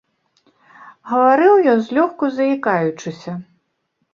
[1.09, 3.31] Гаварыў ён злёгку заікаючыся.